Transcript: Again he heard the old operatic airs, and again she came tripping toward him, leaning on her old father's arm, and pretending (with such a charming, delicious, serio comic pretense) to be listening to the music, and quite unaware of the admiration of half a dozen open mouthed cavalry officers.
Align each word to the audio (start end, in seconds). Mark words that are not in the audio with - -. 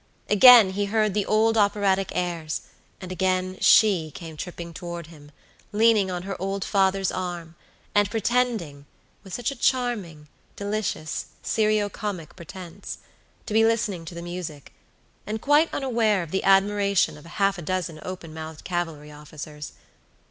Again 0.31 0.71
he 0.71 0.85
heard 0.85 1.13
the 1.13 1.27
old 1.27 1.57
operatic 1.57 2.11
airs, 2.15 2.61
and 2.99 3.11
again 3.11 3.59
she 3.61 4.09
came 4.09 4.35
tripping 4.35 4.73
toward 4.73 5.05
him, 5.05 5.31
leaning 5.71 6.09
on 6.09 6.23
her 6.23 6.35
old 6.41 6.65
father's 6.65 7.11
arm, 7.11 7.53
and 7.93 8.09
pretending 8.09 8.87
(with 9.23 9.31
such 9.31 9.51
a 9.51 9.55
charming, 9.55 10.27
delicious, 10.55 11.27
serio 11.43 11.87
comic 11.87 12.35
pretense) 12.35 12.97
to 13.45 13.53
be 13.53 13.63
listening 13.63 14.03
to 14.05 14.15
the 14.15 14.23
music, 14.23 14.73
and 15.27 15.39
quite 15.39 15.71
unaware 15.71 16.23
of 16.23 16.31
the 16.31 16.43
admiration 16.43 17.15
of 17.15 17.25
half 17.27 17.59
a 17.59 17.61
dozen 17.61 17.99
open 18.01 18.33
mouthed 18.33 18.63
cavalry 18.63 19.11
officers. 19.11 19.73